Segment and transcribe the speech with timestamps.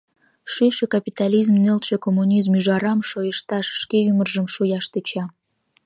[0.51, 5.25] Шӱйшӧ капитализм нӧлтшӧ коммунизм ӱжарам-шойышташ, шке ӱмыржым шуяш тӧча.